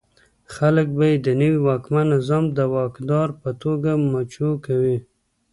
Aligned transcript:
خلک 0.55 0.87
به 0.97 1.05
یې 1.11 1.17
د 1.25 1.27
نوي 1.41 1.59
واکمن 1.67 2.05
نظام 2.15 2.43
د 2.57 2.59
واکدار 2.75 3.27
په 3.41 3.49
توګه 3.63 3.89
مچو 4.11 4.49
کوي. 4.65 4.97